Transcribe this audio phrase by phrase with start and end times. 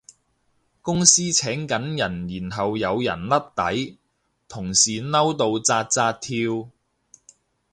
[0.81, 3.39] 公司請緊人然後有人甩
[3.75, 3.99] 底，
[4.47, 6.71] 同事嬲到紮紮跳